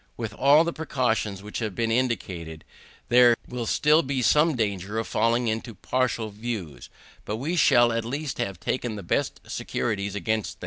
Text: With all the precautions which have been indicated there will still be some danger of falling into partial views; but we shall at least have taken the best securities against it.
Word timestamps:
With 0.17 0.33
all 0.33 0.63
the 0.63 0.73
precautions 0.73 1.43
which 1.43 1.59
have 1.59 1.75
been 1.75 1.91
indicated 1.91 2.65
there 3.09 3.35
will 3.47 3.67
still 3.67 4.01
be 4.01 4.23
some 4.23 4.55
danger 4.55 4.97
of 4.97 5.05
falling 5.05 5.47
into 5.47 5.75
partial 5.75 6.31
views; 6.31 6.89
but 7.23 7.35
we 7.35 7.55
shall 7.55 7.91
at 7.93 8.03
least 8.03 8.39
have 8.39 8.59
taken 8.59 8.95
the 8.95 9.03
best 9.03 9.41
securities 9.45 10.15
against 10.15 10.57
it. 10.57 10.59